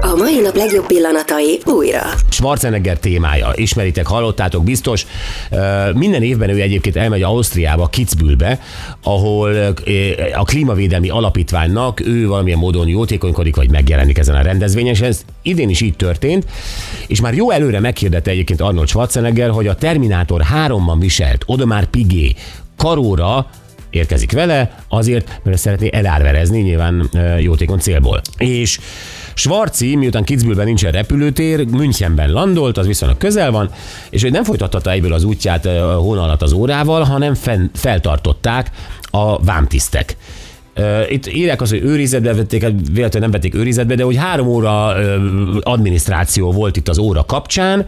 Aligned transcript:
A 0.00 0.14
mai 0.16 0.40
nap 0.40 0.56
legjobb 0.56 0.86
pillanatai 0.86 1.60
újra. 1.64 2.02
Schwarzenegger 2.30 2.98
témája. 2.98 3.52
Ismeritek, 3.54 4.06
hallottátok 4.06 4.64
biztos. 4.64 5.06
Minden 5.94 6.22
évben 6.22 6.48
ő 6.48 6.60
egyébként 6.60 6.96
elmegy 6.96 7.22
Ausztriába, 7.22 7.86
Kitzbühelbe, 7.86 8.60
ahol 9.02 9.74
a 10.34 10.44
klímavédelmi 10.44 11.08
alapítványnak 11.08 12.06
ő 12.06 12.26
valamilyen 12.26 12.58
módon 12.58 12.88
jótékonykodik, 12.88 13.56
vagy 13.56 13.70
megjelenik 13.70 14.18
ezen 14.18 14.34
a 14.34 14.42
rendezvényen, 14.42 14.92
és 14.92 15.00
ez 15.00 15.24
idén 15.42 15.68
is 15.68 15.80
így 15.80 15.96
történt, 15.96 16.46
és 17.06 17.20
már 17.20 17.34
jó 17.34 17.50
előre 17.50 17.80
meghirdette 17.80 18.30
egyébként 18.30 18.60
Arnold 18.60 18.88
Schwarzenegger, 18.88 19.50
hogy 19.50 19.66
a 19.66 19.74
Terminátor 19.74 20.42
3-ban 20.66 20.96
viselt 20.98 21.42
Odomár 21.46 21.84
Pigé 21.84 22.34
karóra 22.76 23.50
érkezik 23.90 24.32
vele, 24.32 24.84
azért, 24.88 25.40
mert 25.42 25.58
szeretné 25.58 25.88
elárverezni 25.92 26.60
nyilván 26.60 27.10
jótékony 27.40 27.78
célból. 27.78 28.20
És 28.36 28.78
Schwarzi, 29.34 29.96
miután 29.96 30.24
Kitzbühelben 30.24 30.66
nincsen 30.66 30.92
repülőtér, 30.92 31.66
Münchenben 31.66 32.32
landolt, 32.32 32.78
az 32.78 32.86
viszonylag 32.86 33.18
közel 33.18 33.50
van, 33.50 33.70
és 34.10 34.22
ő 34.22 34.30
nem 34.30 34.44
folytatta 34.44 34.90
egyből 34.90 35.12
az 35.12 35.24
útját 35.24 35.64
ö, 35.64 35.78
hón 35.78 36.18
alatt 36.18 36.42
az 36.42 36.52
órával, 36.52 37.02
hanem 37.02 37.34
fenn, 37.34 37.66
feltartották 37.74 38.70
a 39.10 39.42
vámtisztek. 39.42 40.16
Itt 41.08 41.26
írják 41.26 41.60
az, 41.60 41.70
hogy 41.70 41.82
őrizetbe 41.82 42.34
vették, 42.34 42.62
hát 42.62 42.72
véletlenül 42.72 43.20
nem 43.20 43.30
vették 43.30 43.54
őrizetbe, 43.54 43.94
de 43.94 44.02
hogy 44.02 44.16
három 44.16 44.46
óra 44.46 44.86
adminisztráció 45.60 46.52
volt 46.52 46.76
itt 46.76 46.88
az 46.88 46.98
óra 46.98 47.24
kapcsán, 47.24 47.86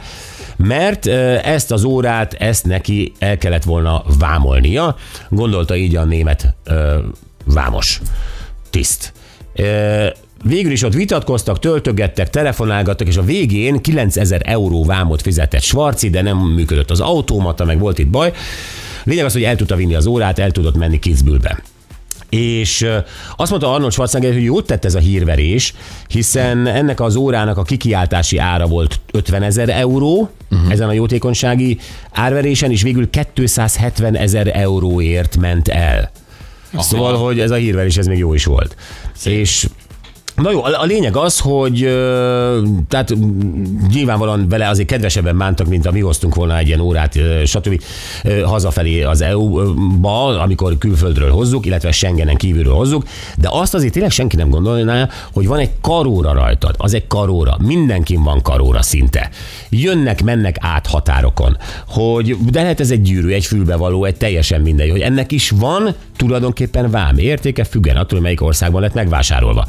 mert 0.57 1.07
ezt 1.45 1.73
az 1.73 1.85
órát, 1.85 2.33
ezt 2.33 2.65
neki 2.65 3.13
el 3.19 3.39
kellett 3.39 3.63
volna 3.63 4.03
vámolnia, 4.19 4.97
gondolta 5.29 5.77
így 5.77 5.97
a 5.97 6.05
német 6.05 6.55
vámos 7.45 8.01
tiszt. 8.71 9.13
Végül 10.47 10.73
is 10.73 10.83
ott 10.83 10.95
vitatkoztak, 10.95 11.59
töltögettek, 11.59 12.31
telefonálgattak, 12.31 13.07
és 13.07 13.17
a 13.17 13.23
végén 13.23 13.81
9000 13.81 14.43
euró 14.45 14.85
vámot 14.85 15.23
fizetett 15.23 15.63
Schwarzi, 15.63 16.11
de 16.11 16.23
nem 16.23 16.39
működött 16.39 16.91
az 16.91 17.01
automata, 17.01 17.65
meg 17.65 17.79
volt 17.79 17.99
itt 17.99 18.09
baj. 18.09 18.33
Lényeg 19.05 19.25
az, 19.25 19.33
hogy 19.33 19.43
el 19.43 19.57
tudta 19.57 19.77
vinni 19.77 19.95
az 19.95 20.07
órát, 20.07 20.39
el 20.39 20.51
tudott 20.51 20.77
menni 20.77 20.99
Kitzbühelbe. 20.99 21.63
És 22.29 22.87
azt 23.37 23.51
mondta 23.51 23.73
Arnold 23.73 23.93
Schwarzenegger, 23.93 24.35
hogy 24.35 24.45
jót 24.45 24.67
tett 24.67 24.85
ez 24.85 24.95
a 24.95 24.99
hírverés, 24.99 25.75
hiszen 26.09 26.67
ennek 26.67 27.01
az 27.01 27.17
órának 27.17 27.57
a 27.59 27.63
kikiáltási 27.63 28.39
ára 28.39 28.67
volt 28.67 29.01
50 29.13 29.43
ezer 29.43 29.69
euró, 29.69 30.31
uh-huh. 30.51 30.71
ezen 30.71 30.89
a 30.89 30.93
jótékonysági 30.93 31.79
árverésen, 32.13 32.71
és 32.71 32.83
végül 32.83 33.09
270 33.33 34.17
ezer 34.17 34.51
euróért 34.55 35.37
ment 35.37 35.69
el. 35.69 36.11
Aha. 36.73 36.83
Szóval, 36.83 37.17
hogy 37.17 37.41
ez 37.41 37.51
a 37.51 37.55
hírverés, 37.55 37.97
ez 37.97 38.07
még 38.07 38.19
jó 38.19 38.35
is 38.35 38.45
volt. 38.45 38.77
Szép. 39.15 39.39
És 39.39 39.67
Na 40.37 40.51
jó, 40.51 40.65
a 40.65 40.85
lényeg 40.85 41.17
az, 41.17 41.39
hogy 41.39 41.79
tehát 42.89 43.15
nyilvánvalóan 43.93 44.49
vele 44.49 44.69
azért 44.69 44.89
kedvesebben 44.89 45.39
bántak, 45.39 45.67
mint 45.67 45.93
mi 45.93 46.01
hoztunk 46.01 46.35
volna 46.35 46.59
egy 46.59 46.67
ilyen 46.67 46.81
órát, 46.81 47.19
stb. 47.45 47.83
hazafelé 48.45 49.03
az 49.03 49.21
EU-ba, 49.21 50.41
amikor 50.41 50.79
külföldről 50.79 51.31
hozzuk, 51.31 51.67
illetve 51.67 51.93
Schengenen 51.93 52.37
kívülről 52.37 52.75
hozzuk, 52.75 53.05
de 53.37 53.49
azt 53.51 53.75
azért 53.75 53.93
tényleg 53.93 54.11
senki 54.11 54.37
nem 54.37 54.51
gondolná, 54.51 55.09
hogy 55.33 55.47
van 55.47 55.59
egy 55.59 55.71
karóra 55.81 56.33
rajtad, 56.33 56.75
az 56.79 56.95
egy 56.95 57.07
karóra, 57.07 57.57
mindenkin 57.63 58.23
van 58.23 58.43
karóra 58.43 58.83
szinte. 58.83 59.31
Jönnek, 59.69 60.23
mennek 60.23 60.57
át 60.61 60.87
határokon, 60.87 61.57
hogy 61.89 62.37
de 62.51 62.63
lehet 62.63 62.81
ez 62.81 62.91
egy 62.91 63.03
gyűrű, 63.03 63.33
egy 63.33 63.45
fülbevaló, 63.45 64.05
egy 64.05 64.17
teljesen 64.17 64.61
mindegy, 64.61 64.91
hogy 64.91 65.01
ennek 65.01 65.33
is 65.33 65.51
van 65.51 65.95
tulajdonképpen 66.17 66.91
vám 66.91 67.19
értéke, 67.19 67.65
függen 67.65 67.97
attól, 67.97 68.21
melyik 68.21 68.43
országban 68.43 68.81
lett 68.81 68.95
megvásárolva. 68.95 69.67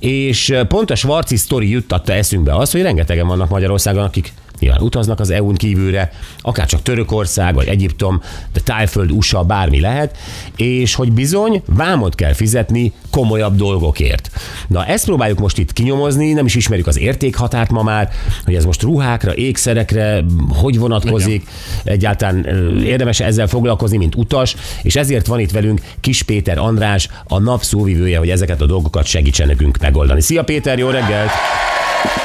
És 0.00 0.54
pont 0.68 0.90
a 0.90 0.94
Svarci 0.94 1.36
sztori 1.36 1.68
juttatta 1.68 2.12
eszünkbe 2.12 2.56
azt, 2.56 2.72
hogy 2.72 2.82
rengetegen 2.82 3.26
vannak 3.26 3.48
Magyarországon, 3.48 4.04
akik 4.04 4.32
nyilván 4.60 4.80
utaznak 4.80 5.20
az 5.20 5.30
EU-n 5.30 5.54
kívülre, 5.54 6.12
akár 6.40 6.66
csak 6.66 6.82
Törökország, 6.82 7.54
vagy 7.54 7.66
Egyiptom, 7.66 8.22
de 8.52 8.60
Tájföld, 8.60 9.10
USA, 9.10 9.42
bármi 9.42 9.80
lehet, 9.80 10.16
és 10.56 10.94
hogy 10.94 11.12
bizony 11.12 11.62
vámot 11.66 12.14
kell 12.14 12.32
fizetni 12.32 12.92
komolyabb 13.10 13.56
dolgokért. 13.56 14.30
Na 14.68 14.86
ezt 14.86 15.04
próbáljuk 15.04 15.38
most 15.38 15.58
itt 15.58 15.72
kinyomozni, 15.72 16.32
nem 16.32 16.46
is 16.46 16.54
ismerjük 16.54 16.86
az 16.86 16.98
értékhatárt 16.98 17.70
ma 17.70 17.82
már, 17.82 18.10
hogy 18.44 18.54
ez 18.54 18.64
most 18.64 18.82
ruhákra, 18.82 19.34
ékszerekre, 19.34 20.24
hogy 20.48 20.78
vonatkozik, 20.78 21.48
egyáltalán 21.84 22.48
ö, 22.48 22.80
érdemes 22.82 23.20
ezzel 23.20 23.46
foglalkozni, 23.46 23.96
mint 23.96 24.14
utas, 24.14 24.56
és 24.82 24.96
ezért 24.96 25.26
van 25.26 25.40
itt 25.40 25.50
velünk 25.50 25.80
Kis 26.00 26.22
Péter 26.22 26.58
András, 26.58 27.08
a 27.28 27.38
nap 27.38 27.62
szóvivője, 27.62 28.18
hogy 28.18 28.30
ezeket 28.30 28.60
a 28.60 28.66
dolgokat 28.66 29.06
segítsen 29.06 29.46
nekünk 29.46 29.78
megoldani. 29.78 30.20
Szia 30.20 30.44
Péter, 30.44 30.78
jó 30.78 30.88
reggelt! 30.88 31.30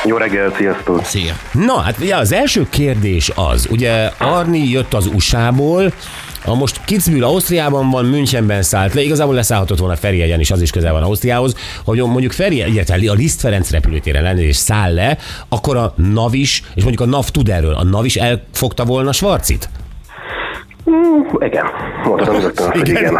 Jó 0.05 0.17
reggelt, 0.17 0.55
sziasztok! 0.55 1.05
Szia. 1.05 1.33
Na, 1.51 1.77
hát 1.77 1.97
ugye 1.99 2.15
az 2.15 2.31
első 2.31 2.67
kérdés 2.69 3.31
az, 3.35 3.67
ugye 3.71 4.11
Arni 4.17 4.69
jött 4.69 4.93
az 4.93 5.07
USA-ból, 5.07 5.93
a 6.45 6.55
most 6.55 6.81
Kitzbühel 6.85 7.23
Ausztriában 7.23 7.89
van, 7.89 8.05
Münchenben 8.05 8.61
szállt 8.61 8.93
le, 8.93 9.01
igazából 9.01 9.35
leszállhatott 9.35 9.77
volna 9.77 9.95
Ferihegyen 9.95 10.39
is, 10.39 10.51
az 10.51 10.61
is 10.61 10.71
közel 10.71 10.93
van 10.93 11.03
Ausztriához, 11.03 11.55
hogy 11.83 11.97
mondjuk 11.97 12.31
Feri, 12.31 12.55
illetve 12.55 13.11
a 13.11 13.13
Liszt 13.13 13.39
Ferenc 13.39 13.69
repülőtéren 13.69 14.23
lenne 14.23 14.41
és 14.41 14.55
száll 14.55 14.93
le, 14.93 15.17
akkor 15.49 15.77
a 15.77 15.93
NAV 15.97 16.33
is, 16.33 16.63
és 16.75 16.83
mondjuk 16.83 17.07
a 17.07 17.11
NAV 17.11 17.29
tud 17.29 17.49
erről, 17.49 17.73
a 17.73 17.83
NAV 17.83 18.05
is 18.05 18.15
elfogta 18.15 18.85
volna 18.85 19.11
Schwarzit? 20.85 21.43
Igen, 21.43 21.65
mondhatom 22.03 22.41
rögtön 22.41 22.65
azt, 22.67 22.77
hogy 22.77 22.89
Igen. 22.89 23.17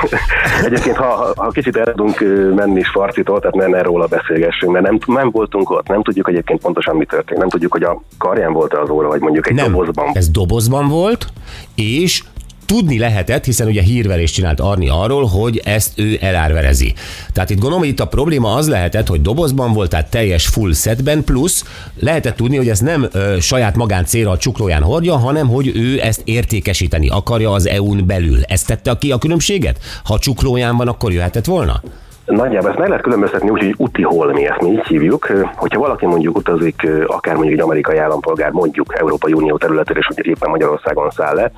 Egyébként, 0.66 0.96
ha, 0.96 1.32
ha 1.36 1.48
kicsit 1.50 1.76
el 1.76 1.84
tudunk 1.84 2.20
menni 2.54 2.82
Svarcitól, 2.82 3.40
tehát 3.40 3.54
ne, 3.54 3.66
ne 3.66 3.82
róla 3.82 4.06
beszélgessünk, 4.06 4.72
mert 4.72 4.84
nem, 4.84 4.98
nem 5.06 5.30
voltunk 5.30 5.70
ott, 5.70 5.88
nem 5.88 6.02
tudjuk 6.02 6.28
egyébként 6.28 6.60
pontosan 6.60 6.96
mi 6.96 7.04
történt, 7.04 7.40
nem 7.40 7.48
tudjuk, 7.48 7.72
hogy 7.72 7.82
a 7.82 8.02
karján 8.18 8.52
volt-e 8.52 8.80
az 8.80 8.90
óra, 8.90 9.08
vagy 9.08 9.20
mondjuk 9.20 9.48
egy 9.48 9.54
Nem, 9.54 9.70
dobozban. 9.70 10.10
ez 10.12 10.28
dobozban 10.30 10.88
volt, 10.88 11.26
és 11.74 12.22
tudni 12.72 12.98
lehetett, 12.98 13.44
hiszen 13.44 13.66
ugye 13.66 13.82
hírverést 13.82 14.34
csinált 14.34 14.60
Arni 14.60 14.88
arról, 14.88 15.26
hogy 15.26 15.60
ezt 15.64 15.92
ő 15.94 16.18
elárverezi. 16.20 16.94
Tehát 17.32 17.50
itt 17.50 17.58
gondolom, 17.58 17.78
hogy 17.78 17.88
itt 17.88 18.00
a 18.00 18.06
probléma 18.06 18.54
az 18.54 18.68
lehetett, 18.68 19.06
hogy 19.06 19.22
dobozban 19.22 19.72
volt, 19.72 19.90
tehát 19.90 20.10
teljes 20.10 20.46
full 20.46 20.72
setben, 20.72 21.24
plusz 21.24 21.64
lehetett 21.98 22.36
tudni, 22.36 22.56
hogy 22.56 22.68
ezt 22.68 22.82
nem 22.82 23.08
ö, 23.12 23.36
saját 23.40 23.76
magán 23.76 24.04
célra 24.04 24.30
a 24.30 24.38
csuklóján 24.38 24.82
hordja, 24.82 25.16
hanem 25.16 25.48
hogy 25.48 25.76
ő 25.76 26.00
ezt 26.02 26.20
értékesíteni 26.24 27.08
akarja 27.08 27.50
az 27.50 27.66
EU-n 27.66 28.06
belül. 28.06 28.42
Ezt 28.42 28.66
tette 28.66 28.96
ki 28.98 29.12
a 29.12 29.18
különbséget? 29.18 29.78
Ha 30.04 30.18
csuklóján 30.18 30.76
van, 30.76 30.88
akkor 30.88 31.12
jöhetett 31.12 31.44
volna? 31.44 31.82
Nagyjából 32.26 32.70
ezt 32.70 32.78
meg 32.78 32.88
lehet 32.88 33.02
különböztetni 33.02 33.50
úgy, 33.50 33.60
hogy 33.60 33.74
úti 33.76 34.02
holmi, 34.02 34.46
ezt 34.46 34.60
mi 34.60 34.70
így 34.70 34.86
hívjuk. 34.86 35.26
Hogyha 35.54 35.80
valaki 35.80 36.06
mondjuk 36.06 36.36
utazik, 36.36 36.88
akár 37.06 37.34
mondjuk 37.34 37.58
egy 37.58 37.64
amerikai 37.64 37.98
állampolgár, 37.98 38.50
mondjuk 38.50 38.98
Európai 38.98 39.32
Unió 39.32 39.56
területére, 39.56 39.98
és 39.98 40.06
hogy 40.06 40.26
éppen 40.26 40.50
Magyarországon 40.50 41.10
száll 41.10 41.34
le, 41.34 41.52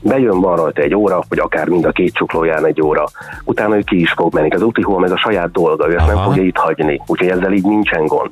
bejön, 0.00 0.40
van 0.40 0.56
rajta 0.56 0.82
egy 0.82 0.94
óra, 0.94 1.22
vagy 1.28 1.38
akár 1.38 1.68
mind 1.68 1.84
a 1.84 1.92
két 1.92 2.14
csuklóján 2.14 2.66
egy 2.66 2.82
óra, 2.82 3.04
utána 3.44 3.76
ő 3.76 3.80
ki 3.80 4.00
is 4.00 4.12
fog 4.12 4.34
menni. 4.34 4.50
Az 4.50 4.62
úti 4.62 4.82
holm 4.82 5.04
ez 5.04 5.10
a 5.10 5.18
saját 5.18 5.50
dolga, 5.50 5.88
ő 5.88 5.96
ezt 5.96 6.06
nem 6.06 6.16
Aha. 6.16 6.24
fogja 6.24 6.42
itt 6.42 6.56
hagyni, 6.56 7.00
úgyhogy 7.06 7.28
ezzel 7.28 7.52
így 7.52 7.64
nincsen 7.64 8.06
gond. 8.06 8.30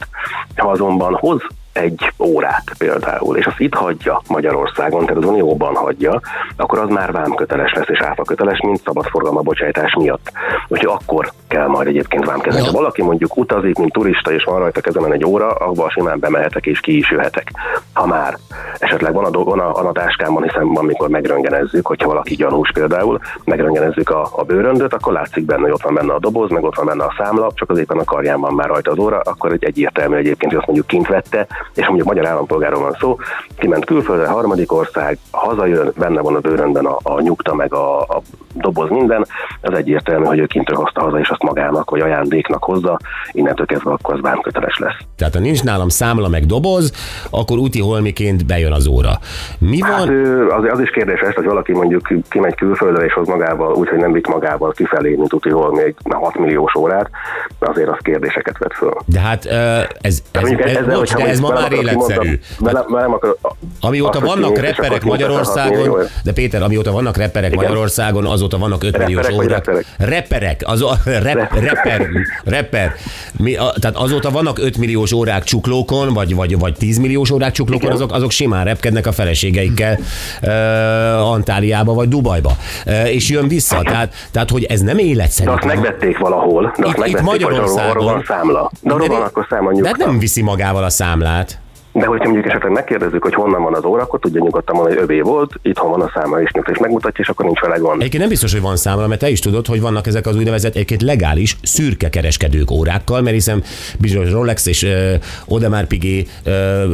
Ha 0.56 0.68
azonban 0.68 1.14
hoz 1.14 1.42
egy 1.76 2.12
órát 2.18 2.64
például, 2.78 3.36
és 3.36 3.46
azt 3.46 3.60
itt 3.60 3.74
hagyja 3.74 4.22
Magyarországon, 4.28 5.06
tehát 5.06 5.22
az 5.22 5.28
Unióban 5.28 5.74
hagyja, 5.74 6.20
akkor 6.56 6.78
az 6.78 6.88
már 6.88 7.12
vámköteles 7.12 7.72
lesz, 7.72 7.88
és 7.88 8.00
áfaköteles, 8.00 8.60
mint 8.60 8.82
szabadforgalma 8.82 9.40
bocsájtás 9.40 9.94
miatt. 9.94 10.32
Úgyhogy 10.68 10.98
akkor 11.00 11.32
kell 11.56 11.66
majd 11.66 11.86
egyébként 11.86 12.24
vámkezni. 12.24 12.60
Ha 12.60 12.72
valaki 12.72 13.02
mondjuk 13.02 13.36
utazik, 13.36 13.78
mint 13.78 13.92
turista, 13.92 14.32
és 14.32 14.44
van 14.44 14.58
rajta 14.58 14.80
kezemen 14.80 15.12
egy 15.12 15.24
óra, 15.24 15.48
abba 15.48 15.90
simán 15.90 16.18
bemehetek 16.18 16.66
és 16.66 16.80
ki 16.80 16.96
is 16.96 17.10
jöhetek. 17.10 17.50
Ha 17.92 18.06
már 18.06 18.36
esetleg 18.78 19.12
van 19.12 19.24
a, 19.24 19.30
do- 19.30 19.44
van 19.44 19.58
a, 19.60 19.72
van 19.72 19.86
a 19.86 19.92
táskámban, 19.92 20.42
hiszen 20.42 20.66
van, 20.66 20.76
amikor 20.76 21.08
megröngenezzük, 21.08 21.86
hogyha 21.86 22.08
valaki 22.08 22.34
gyanús 22.34 22.70
például, 22.72 23.18
megröngenezzük 23.44 24.10
a, 24.10 24.28
a 24.36 24.42
bőröndöt, 24.42 24.94
akkor 24.94 25.12
látszik 25.12 25.44
benne, 25.44 25.60
hogy 25.60 25.70
ott 25.70 25.82
van 25.82 25.94
benne 25.94 26.12
a 26.12 26.18
doboz, 26.18 26.50
meg 26.50 26.64
ott 26.64 26.76
van 26.76 26.86
benne 26.86 27.04
a 27.04 27.14
számla, 27.18 27.50
csak 27.54 27.70
az 27.70 27.78
éppen 27.78 27.98
a 27.98 28.04
karján 28.04 28.40
van 28.40 28.54
már 28.54 28.68
rajta 28.68 28.90
az 28.90 28.98
óra, 28.98 29.20
akkor 29.24 29.52
egy 29.52 29.64
egyértelmű 29.64 30.16
egyébként, 30.16 30.50
hogy 30.50 30.58
azt 30.58 30.66
mondjuk 30.66 30.86
kint 30.86 31.08
vette, 31.08 31.46
és 31.74 31.86
mondjuk 31.86 32.08
magyar 32.08 32.26
állampolgáról 32.26 32.80
van 32.80 32.96
szó, 33.00 33.16
kiment 33.58 33.84
külföldre, 33.84 34.26
harmadik 34.26 34.72
ország, 34.72 35.18
hazajön, 35.30 35.92
benne 35.96 36.20
van 36.20 36.34
a 36.34 36.40
bőröndben 36.40 36.84
a, 36.86 36.96
a 37.02 37.20
nyugta, 37.20 37.54
meg 37.54 37.74
a, 37.74 38.00
a 38.00 38.22
doboz 38.54 38.90
minden, 38.90 39.26
az 39.60 39.74
egyértelmű, 39.74 40.24
hogy 40.24 40.38
ő 40.38 40.46
kintről 40.46 40.78
hozta 40.78 41.00
haza, 41.00 41.18
és 41.18 41.28
azt 41.28 41.42
magának, 41.46 41.90
vagy 41.90 42.00
ajándéknak 42.00 42.64
hozza, 42.64 42.98
innentől 43.32 43.66
kezdve 43.66 43.90
akkor 43.92 44.14
az 44.14 44.20
vámköteles 44.20 44.78
lesz. 44.78 44.96
Tehát 45.16 45.34
ha 45.34 45.40
nincs 45.40 45.62
nálam 45.62 45.88
számla 45.88 46.28
meg 46.28 46.46
doboz, 46.46 46.92
akkor 47.30 47.58
úti 47.58 47.80
holmiként 47.80 48.46
bejön 48.46 48.72
az 48.72 48.86
óra. 48.86 49.10
Mi 49.58 49.78
Hát 49.82 49.98
van? 49.98 50.08
ö, 50.08 50.46
az, 50.54 50.64
az 50.72 50.80
is 50.80 50.90
kérdés 50.90 51.20
ezt, 51.20 51.34
hogy 51.36 51.44
valaki 51.44 51.72
mondjuk 51.72 52.08
kimegy 52.28 52.54
külföldre 52.54 53.04
és 53.04 53.12
hoz 53.12 53.28
magával, 53.28 53.74
úgyhogy 53.74 53.98
nem 53.98 54.12
vitt 54.12 54.28
magával 54.28 54.72
kifelé, 54.72 55.14
mint 55.14 55.32
úti 55.34 55.50
hol 55.50 55.74
még 55.74 55.94
6 56.08 56.38
milliós 56.38 56.74
órát, 56.74 57.10
azért 57.58 57.88
az 57.88 57.98
kérdéseket 58.02 58.58
vet 58.58 58.72
föl. 58.74 58.92
De 59.06 59.20
hát 59.20 59.44
ez, 59.44 59.82
ez, 60.00 60.22
mondjuk 60.32 60.60
ez, 60.60 60.76
ezzel, 60.76 60.94
bocs, 60.96 61.14
de 61.14 61.26
ez 61.26 61.40
ma 61.40 61.48
már 61.52 61.72
életszerű. 61.72 62.38
Velem, 62.58 63.12
akar, 63.12 63.36
Amióta 63.80 64.20
vannak 64.20 64.58
reperek 64.58 65.04
Magyarországon, 65.04 65.98
de 66.24 66.32
Péter, 66.32 66.62
amióta 66.62 66.92
vannak 66.92 67.16
reperek. 67.16 67.54
Magyarországon, 67.54 68.26
azóta 68.26 68.58
vannak 68.58 68.84
5 68.84 68.98
milliós 68.98 69.28
órák. 69.30 69.48
reperek? 69.48 69.84
Reperek, 69.98 70.60
az, 70.64 70.82
a- 70.82 70.96
rep, 71.36 71.54
reper, 71.54 72.08
reper. 72.44 72.94
Mi, 73.38 73.54
a, 73.54 73.72
tehát 73.80 73.96
azóta 73.96 74.30
vannak 74.30 74.58
5 74.58 74.78
milliós 74.78 75.12
órák 75.12 75.44
csuklókon, 75.44 76.14
vagy, 76.14 76.34
vagy, 76.34 76.58
vagy 76.58 76.74
10 76.74 76.98
milliós 76.98 77.30
órák 77.30 77.52
csuklókon, 77.52 77.90
azok, 77.90 78.12
azok 78.12 78.30
simán 78.30 78.64
repkednek 78.64 79.06
a 79.06 79.12
feleségeikkel 79.12 79.98
uh, 80.42 81.30
Antáliába 81.32 81.94
vagy 81.94 82.08
Dubajba. 82.08 82.56
Uh, 82.86 83.14
és 83.14 83.28
jön 83.28 83.48
vissza. 83.48 83.80
Tehát, 83.82 84.14
tehát, 84.30 84.50
hogy 84.50 84.64
ez 84.64 84.80
nem 84.80 84.98
életszerű. 84.98 85.48
De 85.48 85.54
azt 85.54 85.64
megvették 85.64 86.18
valahol, 86.18 86.74
de 86.78 86.86
azt 86.86 86.96
Itt- 86.96 87.06
itt 87.06 87.12
megvették, 87.12 87.46
arról, 87.46 87.58
Magyarországon. 87.58 87.90
arról 87.90 88.04
van 88.04 88.24
számla. 88.26 88.70
De 88.80 88.92
arról 88.92 89.08
van 89.08 89.22
akkor 89.22 89.46
számla 89.48 89.80
de 89.80 89.88
hát 89.88 89.96
nem 89.96 90.18
viszi 90.18 90.42
magával 90.42 90.84
a 90.84 90.90
számlát. 90.90 91.58
De 91.98 92.06
hogyha 92.06 92.24
mondjuk 92.24 92.46
esetleg 92.46 92.72
megkérdezzük, 92.72 93.22
hogy 93.22 93.34
honnan 93.34 93.62
van 93.62 93.74
az 93.74 93.84
óra, 93.84 94.02
akkor 94.02 94.18
tudja 94.18 94.40
nyugodtan 94.40 94.74
mondani, 94.74 94.94
hogy 94.96 95.04
övé 95.04 95.20
volt, 95.20 95.52
itthon 95.62 95.90
van 95.90 96.00
a 96.00 96.10
száma 96.14 96.40
is 96.40 96.50
és 96.72 96.78
megmutatja, 96.78 97.24
és 97.24 97.28
akkor 97.28 97.44
nincs 97.44 97.60
vele 97.60 97.76
gond. 97.76 97.96
Egyébként 98.00 98.20
nem 98.22 98.28
biztos, 98.28 98.52
hogy 98.52 98.60
van 98.60 98.76
számla, 98.76 99.06
mert 99.06 99.20
te 99.20 99.28
is 99.28 99.40
tudod, 99.40 99.66
hogy 99.66 99.80
vannak 99.80 100.06
ezek 100.06 100.26
az 100.26 100.36
úgynevezett 100.36 100.74
egyébként 100.74 101.02
legális 101.02 101.56
szürke 101.62 102.08
kereskedők 102.08 102.70
órákkal, 102.70 103.20
mert 103.20 103.34
hiszen 103.34 103.62
bizonyos 103.98 104.30
Rolex 104.30 104.66
és 104.66 104.82
uh, 104.82 105.12
Audemars 105.48 105.86
Piguet 105.86 106.26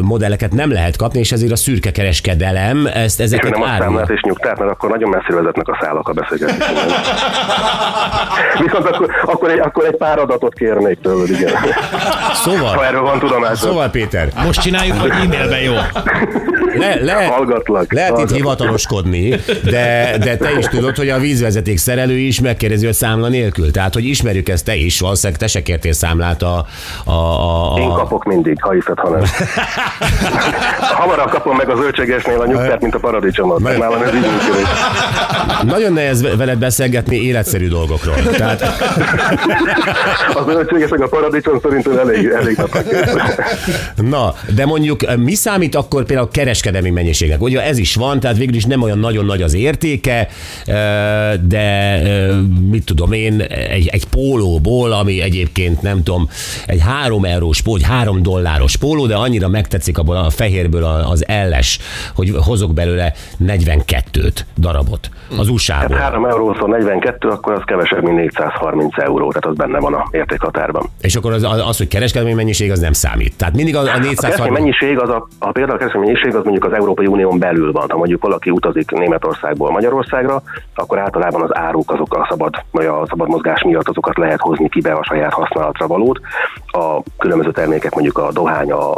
modelleket 0.03 0.53
nem 0.53 0.73
lehet 0.73 0.97
kapni, 0.97 1.19
és 1.19 1.33
ezért 1.33 1.53
a 1.53 1.57
szürke 1.57 1.91
kereskedelem 1.93 2.87
ezt 2.87 3.19
És 3.19 3.25
ezeket 3.25 3.51
nem 3.51 3.63
a 3.63 3.67
árulja. 3.67 3.83
számlát 3.85 4.11
és 4.11 4.21
nyugtát, 4.21 4.59
mert 4.59 4.71
akkor 4.71 4.91
nagyon 4.91 5.09
messzire 5.09 5.35
vezetnek 5.37 5.69
a 5.69 5.79
szálak 5.83 6.09
a 6.09 6.13
beszélgetésben. 6.13 6.75
Viszont 8.65 8.87
akkor, 8.87 9.11
akkor, 9.25 9.51
egy, 9.51 9.59
akkor 9.59 9.85
egy 9.85 9.97
pár 9.97 10.19
adatot 10.19 10.55
kérnék 10.55 11.01
tőled, 11.01 11.31
igen. 11.31 11.57
Ha 11.57 12.35
Szóval, 12.35 12.85
erről 12.85 13.03
van 13.03 13.19
tudomásod. 13.19 13.57
szóval 13.57 13.89
Péter, 13.91 14.29
Most 14.45 14.61
csináljuk, 14.61 14.92
vagy 15.01 15.11
e-mailben 15.11 15.61
jó? 15.61 15.75
Le, 16.79 16.95
le, 17.01 17.13
Hallgatlak. 17.13 17.93
lehet 17.93 18.09
itt 18.11 18.15
hallgatlak. 18.17 18.39
hivataloskodni, 18.39 19.29
de, 19.65 20.17
de 20.19 20.37
te 20.37 20.51
is 20.59 20.67
tudod, 20.67 20.97
hogy 20.97 21.09
a 21.09 21.19
vízvezeték 21.19 21.79
szerelő 21.79 22.17
is 22.19 22.41
megkérdezi 22.41 22.87
a 22.87 22.93
számla 22.93 23.29
nélkül. 23.29 23.71
Tehát, 23.71 23.95
hogy 23.95 24.05
ismerjük 24.05 24.49
ezt 24.49 24.65
te 24.65 24.75
is, 24.75 25.01
valószínűleg 25.01 25.41
te 25.41 25.47
se 25.47 25.63
kértél 25.63 25.93
számlát 25.93 26.43
a, 26.43 26.67
a, 27.05 27.11
a, 27.75 27.79
Én 27.79 27.89
a 27.89 27.95
kapok 27.95 28.25
mindig, 28.25 28.57
ha 28.63 28.71
hiszed, 28.73 28.99
ha 28.99 29.09
nem. 29.11 29.23
Hamarabb 31.01 31.29
kapom 31.31 31.57
meg 31.57 31.69
a 31.71 31.77
zöldségesnél 31.77 32.41
a 32.41 32.47
nyugtát, 32.47 32.81
mint 32.81 32.95
a 32.95 32.99
paradicsomot. 32.99 33.59
Meg- 33.61 33.79
Nálam 33.79 34.03
ez 34.03 34.15
így 34.15 34.21
működik. 34.21 34.67
Nagyon 35.63 35.93
nehéz 35.93 36.37
veled 36.37 36.59
beszélgetni 36.59 37.17
életszerű 37.17 37.69
dolgokról. 37.69 38.15
Tehát 38.37 38.63
A 40.35 40.43
zöldséges 40.51 40.91
meg 40.91 41.03
a 41.03 41.09
paradicsom 41.09 41.61
szerintem 41.63 41.99
elég, 41.99 42.27
elég 42.29 42.57
napnak. 42.57 42.85
Na, 43.97 44.35
de 44.55 44.67
mondjuk 44.67 45.17
mi 45.17 45.35
számít 45.35 45.75
akkor 45.75 46.05
például 46.05 46.27
a 46.27 46.31
kereskedelmi 46.63 47.01
mennyiségnek? 47.01 47.43
Ugye 47.43 47.63
ez 47.63 47.79
is 47.79 47.95
van, 47.95 48.21
tehát 48.21 48.37
végül 48.37 48.55
is 48.55 48.65
nem 48.65 48.83
olyan 48.83 48.99
nagyon 48.99 49.25
nagy 49.25 49.43
az 49.43 49.55
értéke, 49.55 50.29
de 51.49 51.99
mit 52.71 52.85
tudom 52.85 53.13
én, 53.13 53.41
egy, 53.49 53.89
egy 53.89 54.07
pólóból, 54.07 54.93
ami 54.93 55.21
egyébként 55.21 55.83
nem 55.83 56.03
tudom, 56.03 56.29
egy 56.67 56.81
három 56.81 57.25
eurós 57.25 57.61
póló, 57.63 57.77
egy 57.77 57.87
három 57.87 58.23
dolláros 58.23 58.77
póló, 58.77 59.07
de 59.07 59.15
annyira 59.15 59.49
megtetszik 59.49 59.99
abból 59.99 60.17
a 60.17 60.31
fehérből 60.31 60.85
a- 60.85 61.11
az 61.11 61.25
elles, 61.29 61.79
hogy 62.15 62.33
hozok 62.45 62.75
belőle 62.75 63.13
42-t 63.47 64.45
darabot 64.59 65.11
az 65.39 65.49
USA-ból. 65.49 65.97
3 65.97 66.25
eurószor 66.25 66.69
42, 66.69 67.29
akkor 67.29 67.53
az 67.53 67.63
kevesebb, 67.65 68.03
mint 68.03 68.17
430 68.17 68.99
euró, 68.99 69.29
tehát 69.29 69.47
az 69.47 69.57
benne 69.57 69.79
van 69.79 69.95
a 69.95 70.09
értékhatárban. 70.11 70.89
És 71.01 71.17
akkor 71.17 71.33
az, 71.33 71.43
az, 71.67 71.77
hogy 71.77 71.89
kereskedelmi 71.89 72.35
mennyiség 72.35 72.71
az 72.71 72.79
nem 72.79 72.93
számít. 72.93 73.35
Tehát 73.37 73.55
mindig 73.55 73.77
a, 73.77 73.79
a 73.79 73.83
A 73.83 73.85
kereskedelmi 73.85 74.15
430... 74.51 74.59
mennyiség, 74.59 74.99
az 74.99 75.09
a, 75.09 75.29
a 75.39 75.51
például 75.53 75.75
a 75.75 75.79
kereskedelmi 75.79 76.07
mennyiség 76.07 76.35
az 76.35 76.45
mondjuk 76.53 76.73
az 76.73 76.79
Európai 76.79 77.07
Unión 77.07 77.39
belül 77.39 77.73
van. 77.73 77.91
Ha 77.91 77.97
mondjuk 77.97 78.23
valaki 78.23 78.51
utazik 78.51 78.91
Németországból 78.91 79.71
Magyarországra, 79.71 80.43
akkor 80.75 80.99
általában 80.99 81.43
az 81.43 81.57
áruk 81.57 81.91
azok 81.91 82.15
a 82.15 82.27
szabad, 82.29 82.55
vagy 82.71 82.87
a 82.87 83.07
szabad 83.09 83.29
mozgás 83.29 83.63
miatt 83.63 83.89
azokat 83.89 84.17
lehet 84.17 84.41
hozni 84.41 84.69
ki 84.69 84.81
be 84.81 84.93
a 84.93 85.05
saját 85.05 85.33
használatra 85.33 85.87
valót. 85.87 86.21
A 86.67 87.03
különböző 87.19 87.51
termékek, 87.51 87.95
mondjuk 87.95 88.19
a 88.19 88.33
dohány, 88.33 88.73
a 88.73 88.93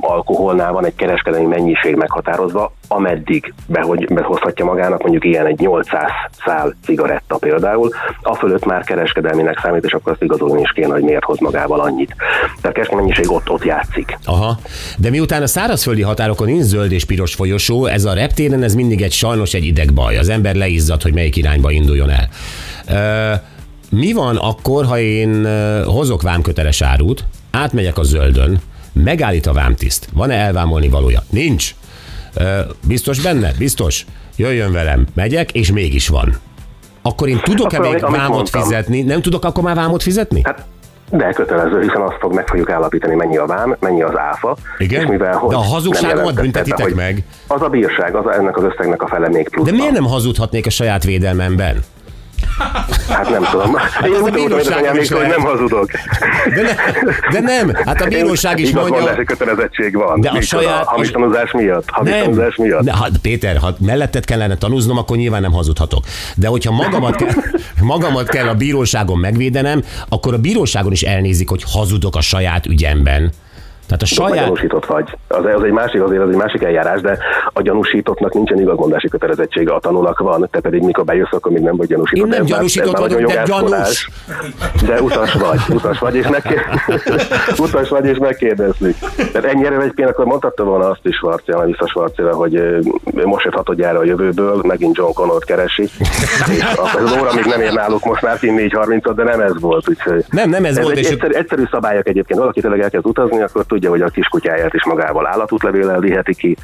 alkoholnál 0.00 0.72
van 0.72 0.84
egy 0.84 0.94
kereskedelmi 0.94 1.46
mennyiség 1.46 1.96
meghatározva, 1.96 2.72
ameddig 2.88 3.54
behogy, 3.66 4.06
behozhatja 4.14 4.64
magának 4.64 5.02
mondjuk 5.02 5.24
ilyen 5.24 5.46
egy 5.46 5.58
800 5.58 6.10
szál 6.44 6.74
cigaretta 6.84 7.36
például, 7.36 7.90
a 8.22 8.34
fölött 8.34 8.64
már 8.64 8.84
kereskedelminek 8.84 9.60
számít, 9.62 9.84
és 9.84 9.92
akkor 9.92 10.12
azt 10.12 10.22
igazolni 10.22 10.60
is 10.60 10.70
kéne, 10.70 10.92
hogy 10.92 11.02
miért 11.02 11.24
hoz 11.24 11.38
magával 11.38 11.80
annyit. 11.80 12.14
Tehát 12.16 12.64
a 12.64 12.72
kereskedelmi 12.72 13.02
mennyiség 13.02 13.30
ott, 13.30 13.50
ott 13.50 13.64
játszik. 13.64 14.18
Aha. 14.24 14.58
De 14.98 15.10
miután 15.10 15.42
a 15.42 15.46
szárazföldi 15.46 16.02
határokon 16.02 16.46
nincs 16.46 16.62
zöld 16.62 16.92
és 16.94 17.04
piros 17.04 17.34
folyosó, 17.34 17.86
ez 17.86 18.04
a 18.04 18.12
reptéren 18.12 18.62
ez 18.62 18.74
mindig 18.74 19.02
egy 19.02 19.12
sajnos 19.12 19.54
egy 19.54 19.64
idegbaj. 19.64 20.16
Az 20.16 20.28
ember 20.28 20.54
leizzad, 20.54 21.02
hogy 21.02 21.12
melyik 21.12 21.36
irányba 21.36 21.70
induljon 21.70 22.10
el. 22.10 22.28
Mi 23.90 24.12
van 24.12 24.36
akkor, 24.36 24.84
ha 24.84 24.98
én 24.98 25.46
hozok 25.84 26.22
vámköteles 26.22 26.82
árut, 26.82 27.24
átmegyek 27.50 27.98
a 27.98 28.02
zöldön, 28.02 28.60
megállít 28.92 29.46
a 29.46 29.52
vámtiszt. 29.52 30.08
Van-e 30.12 30.34
elvámolni 30.34 30.88
valója? 30.88 31.22
Nincs. 31.30 31.74
Biztos 32.86 33.20
benne? 33.20 33.52
Biztos. 33.58 34.06
Jöjjön 34.36 34.72
velem. 34.72 35.06
Megyek, 35.14 35.52
és 35.52 35.72
mégis 35.72 36.08
van. 36.08 36.36
Akkor 37.02 37.28
én 37.28 37.40
tudok-e 37.44 37.76
Akkor, 37.76 37.92
még 37.92 38.00
vámot 38.00 38.28
mondtam. 38.28 38.62
fizetni? 38.62 39.02
Nem 39.02 39.22
tudok 39.22 39.44
akkor 39.44 39.62
már 39.62 39.74
vámot 39.74 40.02
fizetni? 40.02 40.40
Hát 40.44 40.64
de 41.16 41.32
kötelező, 41.32 41.80
hiszen 41.80 42.00
azt 42.00 42.16
fog, 42.20 42.34
meg 42.34 42.48
fogjuk 42.48 42.70
állapítani, 42.70 43.14
mennyi 43.14 43.36
a 43.36 43.46
vám, 43.46 43.76
mennyi 43.80 44.02
az 44.02 44.18
áfa. 44.18 44.56
Igen? 44.78 45.00
És 45.00 45.06
mivel, 45.06 45.36
hogy 45.36 45.50
De 45.50 45.56
a 45.56 45.62
hazugságomat 45.62 46.34
büntetitek 46.34 46.76
be, 46.76 46.82
hogy 46.82 46.94
meg? 46.94 47.22
Az 47.46 47.62
a 47.62 47.68
bírság, 47.68 48.14
az 48.14 48.36
ennek 48.36 48.56
az 48.56 48.62
összegnek 48.62 49.02
a 49.02 49.06
fele 49.06 49.28
még 49.28 49.48
plusz. 49.48 49.66
De 49.66 49.72
miért 49.72 49.92
nem 49.92 50.04
hazudhatnék 50.04 50.66
a 50.66 50.70
saját 50.70 51.04
védelmemben? 51.04 51.82
Hát 53.08 53.30
nem 53.30 53.42
tudom. 53.50 53.76
Én 54.04 54.14
ez 54.14 54.20
a 54.20 54.22
úgy 54.22 54.32
tudom, 54.32 54.58
hogy 55.20 55.28
nem 55.28 55.40
hazudok. 55.40 55.90
De, 56.54 56.62
ne, 56.62 56.74
de 57.30 57.40
nem, 57.40 57.72
hát 57.84 58.00
a 58.00 58.06
bíróság 58.06 58.58
is 58.58 58.70
mondja... 58.70 59.14
Kötelezettség 59.24 59.96
van. 59.96 60.20
De 60.20 60.30
a 60.30 60.40
saját- 60.40 60.84
Hamis 60.84 61.10
tanúzás 61.10 61.50
miatt. 61.52 61.84
Hamis 61.86 62.12
Nem, 62.12 62.22
tanúzás 62.22 62.56
miatt. 62.56 62.82
de, 62.82 62.92
ha, 62.92 63.06
Péter, 63.22 63.56
ha 63.56 63.74
melletted 63.78 64.24
kellene 64.24 64.56
tanúznom, 64.56 64.98
akkor 64.98 65.16
nyilván 65.16 65.40
nem 65.40 65.52
hazudhatok. 65.52 66.04
De 66.36 66.48
hogyha 66.48 66.72
magamat 66.72 67.16
kell, 67.16 67.28
magamat 67.82 68.28
kell 68.28 68.48
a 68.48 68.54
bíróságon 68.54 69.18
megvédenem, 69.18 69.82
akkor 70.08 70.34
a 70.34 70.38
bíróságon 70.38 70.92
is 70.92 71.02
elnézik, 71.02 71.48
hogy 71.48 71.62
hazudok 71.72 72.16
a 72.16 72.20
saját 72.20 72.66
ügyemben. 72.66 73.32
Tehát 73.86 74.02
a 74.02 74.06
saját... 74.06 74.44
gyanúsított 74.44 74.86
vagy. 74.86 75.16
Az, 75.28 75.44
az 75.56 75.62
egy 75.62 75.72
másik, 75.72 76.02
azért 76.02 76.22
az 76.22 76.28
egy 76.28 76.36
másik 76.36 76.62
eljárás, 76.62 77.00
de 77.00 77.18
a 77.52 77.62
gyanúsítottnak 77.62 78.34
nincsen 78.34 78.60
igazmondási 78.60 79.08
kötelezettsége, 79.08 79.72
a 79.72 79.78
tanulak 79.78 80.18
van, 80.18 80.48
te 80.50 80.60
pedig 80.60 80.82
mikor 80.82 81.04
bejössz, 81.04 81.32
akkor 81.32 81.52
még 81.52 81.62
nem 81.62 81.76
vagy 81.76 81.86
gyanúsított. 81.86 82.24
Én 82.26 82.30
nem 82.32 82.42
Ez 82.42 82.48
gyanúsított 82.48 82.92
már 82.92 83.02
vagyok, 83.02 83.30
de 83.30 83.32
jogászkodás. 83.32 84.10
De 84.86 85.02
utas 85.02 85.32
vagy, 85.32 85.60
utas 85.68 85.98
vagy, 85.98 86.14
és, 86.14 86.28
megkér... 86.28 86.60
utas 87.66 87.88
vagy, 87.88 88.04
és 88.04 88.18
megkérdezlik. 88.18 88.96
Tehát 89.32 89.44
ennyire 89.44 89.76
egyébként 89.76 90.08
akkor 90.08 90.24
mondhatta 90.24 90.64
volna 90.64 90.88
azt 90.90 91.00
is 91.02 91.16
Svarcján, 91.16 91.66
vissza 91.66 91.86
Svarcjánra, 91.86 92.34
hogy 92.34 92.82
most 93.24 93.44
jött 93.44 93.54
hatodjára 93.54 93.98
a 93.98 94.04
jövőből, 94.04 94.60
megint 94.66 94.96
John 94.96 95.12
Connor 95.12 95.44
keresi, 95.44 95.82
és 96.56 96.64
az 96.94 97.16
óra 97.20 97.34
még 97.34 97.44
nem 97.44 97.60
ér 97.60 97.72
náluk 97.72 98.04
most 98.04 98.22
már 98.22 98.38
4.30 98.40 99.12
de 99.14 99.22
nem 99.22 99.40
ez 99.40 99.60
volt. 99.60 99.88
Úgyhogy 99.88 100.24
Nem, 100.30 100.50
nem 100.50 100.64
ez 100.64 100.76
ez 100.76 100.84
volt, 100.84 100.96
egy 100.96 101.04
és- 101.04 101.10
egyszerű, 101.10 101.32
egyszerű 101.32 101.62
szabályok 101.70 102.08
egyébként. 102.08 102.38
Valaki 102.38 102.60
tényleg 102.60 102.80
elkezd 102.80 103.06
utazni, 103.06 103.42
akkor 103.42 103.64
tudja, 103.74 103.90
hogy 103.90 104.02
a 104.02 104.08
kiskutyáját 104.08 104.74
is 104.74 104.84
magával 104.84 105.26
állatútlevéllel 105.26 106.00
viheti 106.00 106.34
ki, 106.34 106.56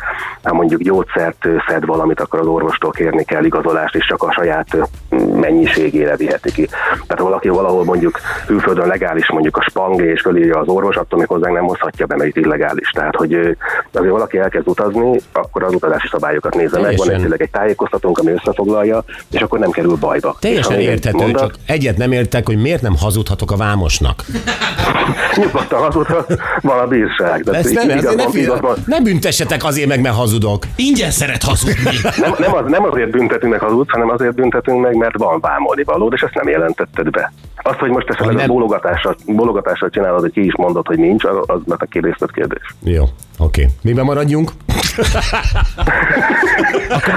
ha 0.42 0.54
mondjuk 0.54 0.80
gyógyszert 0.80 1.48
szed 1.68 1.86
valamit, 1.86 2.20
akkor 2.20 2.40
az 2.40 2.46
orvostól 2.46 2.90
kérni 2.90 3.24
kell 3.24 3.44
igazolást, 3.44 3.94
és 3.94 4.06
csak 4.06 4.22
a 4.22 4.32
saját 4.32 4.76
mennyiségére 5.40 6.16
viheti 6.16 6.52
ki. 6.52 6.66
Tehát 6.90 7.18
ha 7.18 7.24
valaki 7.24 7.48
valahol 7.48 7.84
mondjuk 7.84 8.20
külföldön 8.46 8.86
legális, 8.86 9.30
mondjuk 9.30 9.56
a 9.56 9.62
spangé, 9.68 10.10
és 10.10 10.20
fölírja 10.20 10.58
az 10.58 10.68
orvos, 10.68 10.96
attól 10.96 11.18
még 11.18 11.28
hozzánk 11.28 11.54
nem 11.54 11.64
hozhatja 11.64 12.06
be, 12.06 12.16
mert 12.16 12.28
itt 12.36 12.44
illegális. 12.44 12.90
Tehát, 12.90 13.16
hogy 13.16 13.34
azért 13.92 14.10
valaki 14.12 14.38
elkezd 14.38 14.68
utazni, 14.68 15.20
akkor 15.32 15.62
az 15.62 15.74
utazási 15.74 16.08
szabályokat 16.10 16.54
nézze 16.54 16.80
meg, 16.80 16.82
van 16.82 16.90
Teljesen. 16.96 17.14
egy, 17.14 17.20
tényleg 17.20 17.42
egy 17.42 17.50
tájékoztatónk, 17.50 18.18
ami 18.18 18.30
összefoglalja, 18.30 19.04
és 19.30 19.40
akkor 19.40 19.58
nem 19.58 19.70
kerül 19.70 19.96
bajba. 20.00 20.36
Teljesen 20.40 20.78
érthető, 20.80 21.16
mondat- 21.16 21.40
csak 21.40 21.54
egyet 21.66 21.96
nem 21.96 22.12
értek, 22.12 22.46
hogy 22.46 22.60
miért 22.60 22.82
nem 22.82 22.96
hazudhatok 22.96 23.50
a 23.50 23.56
vámosnak. 23.56 24.24
Nyugodtan 25.36 25.80
hazudhat, 25.80 26.34
van 26.60 26.78
a 26.78 26.86
bírság. 26.86 27.42
De 27.42 27.52
Ezt 27.52 27.68
így- 27.70 27.74
nem, 27.74 27.88
igaz 27.98 28.04
ezt 28.04 28.24
van, 28.24 28.32
ne, 28.34 28.40
igaz 28.40 28.60
van. 28.60 28.76
ne 28.86 29.00
büntessetek 29.00 29.64
azért 29.64 29.88
meg, 29.88 30.00
mert 30.00 30.14
hazudok. 30.14 30.64
Ingyen 30.76 31.10
szeret 31.10 31.42
hazudni. 31.42 31.90
Nem, 32.20 32.34
nem, 32.38 32.54
az, 32.54 32.62
nem 32.66 32.84
azért 32.84 33.10
büntetünk 33.10 33.52
meg 33.52 33.60
hazudsz, 33.60 33.90
hanem 33.90 34.10
azért 34.10 34.34
büntetünk 34.34 34.80
meg, 34.80 34.96
mert 34.96 35.16
van 35.18 35.29
vámolni 35.38 35.84
valód, 35.84 36.12
és 36.12 36.20
ezt 36.20 36.34
nem 36.34 36.48
jelentetted 36.48 37.10
be. 37.10 37.32
Azt, 37.62 37.78
hogy 37.78 37.90
most 37.90 38.08
esetleg 38.08 38.28
Hogy 38.28 38.36
a 38.36 38.46
nem- 38.46 38.56
bólogatással, 38.56 39.16
bólogatással 39.26 39.90
csinálod, 39.90 40.20
hogy 40.20 40.32
ki 40.32 40.44
is 40.44 40.56
mondod, 40.56 40.86
hogy 40.86 40.98
nincs, 40.98 41.24
az, 41.24 41.36
az 41.46 41.60
mert 41.66 41.82
a 41.82 41.86
kérdést 41.86 42.32
kérdés. 42.32 42.74
Jó. 42.82 43.02
Oké, 43.02 43.62
okay. 43.62 43.66
miben 43.82 44.04
maradjunk? 44.04 44.50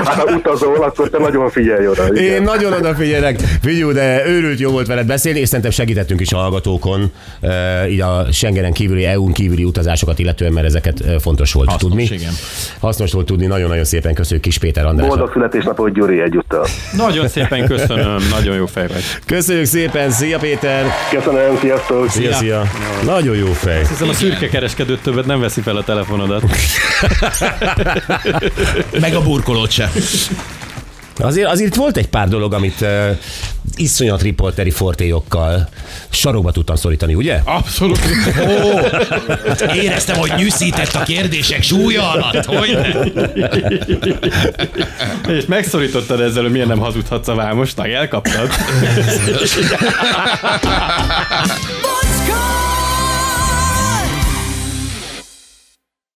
Hát 0.03 0.05
ha 0.13 0.33
utazol, 0.35 0.83
akkor 0.83 1.09
te 1.09 1.17
nagyon 1.17 1.49
figyelj 1.49 1.87
oda. 1.87 2.03
igen. 2.13 2.23
Én 2.23 2.41
nagyon 2.41 2.73
odafigyelek. 2.73 3.39
Figyú, 3.61 3.91
de 3.91 4.27
őrült 4.27 4.59
jó 4.59 4.71
volt 4.71 4.87
veled 4.87 5.05
beszélni, 5.07 5.39
és 5.39 5.47
szerintem 5.47 5.71
segítettünk 5.71 6.21
is 6.21 6.31
a 6.33 6.37
hallgatókon, 6.37 7.11
eh, 7.41 7.91
így 7.91 8.01
a 8.01 8.25
Schengenen 8.31 8.73
kívüli, 8.73 9.05
EU-n 9.05 9.31
kívüli 9.33 9.63
utazásokat 9.63 10.19
illetően, 10.19 10.51
mert 10.53 10.65
ezeket 10.65 11.01
eh, 11.01 11.13
fontos 11.19 11.53
volt 11.53 11.69
Hasznos, 11.69 11.89
tudni. 11.91 12.03
igen. 12.15 12.33
Hasznos 12.79 13.11
volt 13.13 13.25
tudni, 13.25 13.45
nagyon-nagyon 13.45 13.83
szépen 13.85 14.13
köszönjük 14.13 14.41
Kis 14.43 14.57
Péter 14.57 14.85
András. 14.85 15.07
Boldog 15.07 15.31
születésnapot, 15.33 15.93
Gyuri, 15.93 16.21
egyúttal. 16.21 16.65
Nagyon 16.97 17.27
szépen 17.27 17.65
köszönöm, 17.67 18.17
nagyon 18.31 18.55
jó 18.55 18.65
fej 18.65 18.87
vagy. 18.87 19.03
Köszönjük 19.25 19.65
szépen, 19.65 20.09
szia 20.09 20.37
Péter! 20.39 20.85
Köszönöm, 21.11 21.57
sziasztok! 21.59 22.09
Szia, 22.09 22.33
szia! 22.33 22.63
Nagyon 23.05 23.35
jó 23.35 23.45
fej. 23.45 23.79
Hiszem 23.87 24.09
a 24.09 24.13
szürke 24.13 24.47
kereskedő 24.49 24.97
többet 25.03 25.25
nem 25.25 25.39
veszi 25.39 25.61
fel 25.61 25.75
a 25.75 25.83
telefonodat. 25.83 26.43
Meg 28.99 29.15
a 29.15 29.21
burkolót 29.21 29.71
se. 29.71 29.91
Azért, 31.17 31.47
azért 31.47 31.75
volt 31.75 31.97
egy 31.97 32.07
pár 32.07 32.27
dolog, 32.27 32.53
amit 32.53 32.81
uh, 32.81 33.17
iszonyat 33.75 34.21
riporteri 34.21 34.71
fortéjokkal 34.71 35.67
sarokba 36.09 36.51
tudtam 36.51 36.75
szorítani, 36.75 37.13
ugye? 37.13 37.39
Abszolút. 37.43 37.99
Ó, 38.63 38.79
éreztem, 39.73 40.17
hogy 40.17 40.33
nyűszített 40.35 40.93
a 40.93 41.03
kérdések 41.03 41.63
súlya 41.63 42.11
alatt. 42.11 42.45
Hogy 42.45 42.77
És 45.27 45.45
megszorítottad 45.45 46.21
ezzel, 46.21 46.43
hogy 46.43 46.51
milyen 46.51 46.67
nem 46.67 46.79
hazudhatsz 46.79 47.27
a 47.27 47.35
vámosnak, 47.35 47.87
elkaptad. 47.87 48.49